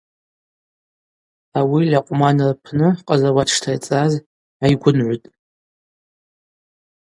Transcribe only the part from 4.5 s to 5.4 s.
гӏайгвынгӏвытӏ.